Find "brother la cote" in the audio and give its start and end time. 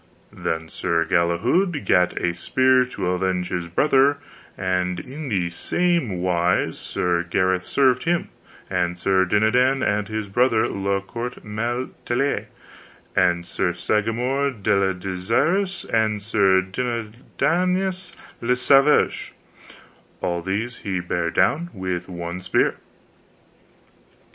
10.27-11.43